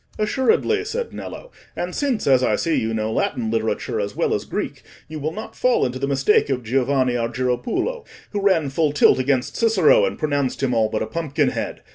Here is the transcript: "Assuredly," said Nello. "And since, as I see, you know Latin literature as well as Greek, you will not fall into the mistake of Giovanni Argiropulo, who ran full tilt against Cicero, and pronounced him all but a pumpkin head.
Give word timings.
"Assuredly," 0.17 0.83
said 0.83 1.13
Nello. 1.13 1.51
"And 1.75 1.93
since, 1.93 2.25
as 2.25 2.41
I 2.41 2.55
see, 2.55 2.73
you 2.75 2.91
know 2.91 3.13
Latin 3.13 3.51
literature 3.51 3.99
as 3.99 4.15
well 4.15 4.33
as 4.33 4.45
Greek, 4.45 4.81
you 5.07 5.19
will 5.19 5.31
not 5.31 5.55
fall 5.55 5.85
into 5.85 5.99
the 5.99 6.07
mistake 6.07 6.49
of 6.49 6.63
Giovanni 6.63 7.13
Argiropulo, 7.13 8.03
who 8.31 8.41
ran 8.41 8.69
full 8.71 8.93
tilt 8.93 9.19
against 9.19 9.57
Cicero, 9.57 10.05
and 10.05 10.17
pronounced 10.17 10.63
him 10.63 10.73
all 10.73 10.89
but 10.89 11.03
a 11.03 11.05
pumpkin 11.05 11.49
head. 11.49 11.83